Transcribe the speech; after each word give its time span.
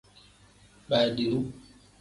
Baadiru. 0.89 1.39